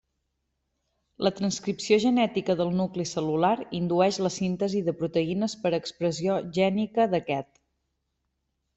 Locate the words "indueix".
3.81-4.21